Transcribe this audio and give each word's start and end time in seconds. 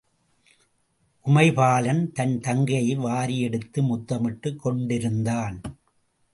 உமைபாலன் 1.25 2.11
தன் 2.11 2.39
தங்கையை 2.39 2.95
வாரியெடுத்து 2.97 3.81
முத்தமிட்டுக் 3.81 4.55
கொண்டிருந்தான். 4.55 5.61